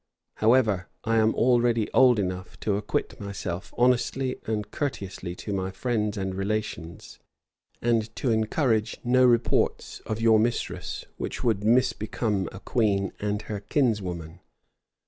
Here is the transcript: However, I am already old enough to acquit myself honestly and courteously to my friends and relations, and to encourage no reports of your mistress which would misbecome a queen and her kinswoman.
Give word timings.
However, 0.37 0.87
I 1.03 1.17
am 1.17 1.35
already 1.35 1.87
old 1.91 2.17
enough 2.17 2.59
to 2.61 2.75
acquit 2.75 3.19
myself 3.19 3.71
honestly 3.77 4.37
and 4.47 4.71
courteously 4.71 5.35
to 5.35 5.53
my 5.53 5.69
friends 5.69 6.17
and 6.17 6.33
relations, 6.33 7.19
and 7.83 8.15
to 8.15 8.31
encourage 8.31 8.97
no 9.03 9.23
reports 9.23 9.99
of 10.07 10.19
your 10.19 10.39
mistress 10.39 11.05
which 11.17 11.43
would 11.43 11.59
misbecome 11.63 12.49
a 12.51 12.59
queen 12.59 13.13
and 13.19 13.43
her 13.43 13.59
kinswoman. 13.59 14.39